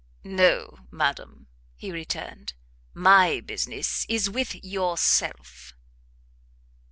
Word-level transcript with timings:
"No, 0.23 0.87
madam," 0.89 1.45
he 1.75 1.91
returned, 1.91 2.53
"my 2.95 3.39
business 3.39 4.03
is 4.09 4.31
with 4.31 4.55
yourself." 4.65 5.75